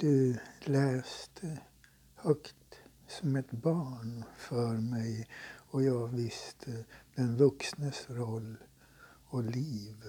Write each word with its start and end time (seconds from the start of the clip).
Du 0.00 0.38
läste 0.60 1.58
högt 2.14 2.80
som 3.08 3.36
ett 3.36 3.50
barn 3.50 4.24
för 4.36 4.74
mig 4.76 5.28
och 5.70 5.82
jag 5.82 6.08
visste 6.08 6.84
den 7.14 7.36
vuxnes 7.36 8.10
roll 8.10 8.56
och 9.24 9.44
liv. 9.44 10.04